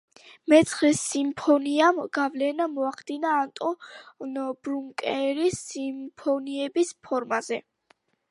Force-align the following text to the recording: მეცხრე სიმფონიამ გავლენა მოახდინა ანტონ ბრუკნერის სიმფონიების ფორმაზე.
მეცხრე 0.51 0.87
სიმფონიამ 0.99 1.99
გავლენა 2.17 2.65
მოახდინა 2.77 3.35
ანტონ 3.43 4.33
ბრუკნერის 4.69 5.61
სიმფონიების 5.69 6.95
ფორმაზე. 7.09 7.61